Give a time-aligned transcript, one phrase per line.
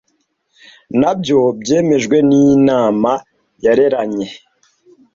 [0.99, 3.11] nabyo byemejwe n Inama
[3.65, 4.27] yareranye